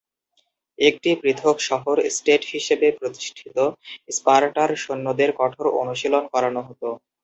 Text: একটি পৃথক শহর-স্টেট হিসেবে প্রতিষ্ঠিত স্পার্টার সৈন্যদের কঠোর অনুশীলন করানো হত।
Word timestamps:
একটি 0.79 1.09
পৃথক 1.21 1.57
শহর-স্টেট 1.69 2.41
হিসেবে 2.53 2.87
প্রতিষ্ঠিত 2.99 3.57
স্পার্টার 4.09 4.69
সৈন্যদের 4.83 5.29
কঠোর 5.39 5.65
অনুশীলন 5.81 6.23
করানো 6.33 6.61
হত। 6.67 6.81